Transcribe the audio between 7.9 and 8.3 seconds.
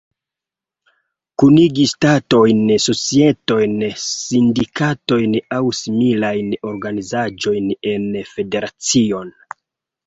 en